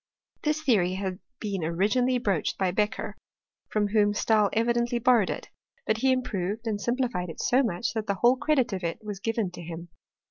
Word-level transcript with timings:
This 0.41 0.63
theory 0.63 0.95
liad 0.99 1.19
been 1.39 1.63
originally 1.63 2.17
broached 2.17 2.57
by 2.57 2.71
Beccher, 2.71 3.13
from 3.69 3.89
whom 3.89 4.13
Stabl 4.13 4.49
evidently 4.53 4.97
borrowed 4.97 5.29
it, 5.29 5.49
but 5.85 5.97
he 5.97 6.11
improved 6.11 6.65
and 6.65 6.81
sim« 6.81 6.95
{dified 6.95 7.29
it 7.29 7.39
so 7.39 7.61
much 7.61 7.93
that 7.93 8.07
the 8.07 8.15
whole 8.15 8.35
credit 8.35 8.73
of 8.73 8.83
it 8.83 8.97
was 9.03 9.19
given 9.19 9.51
to 9.51 9.61
him. 9.61 9.89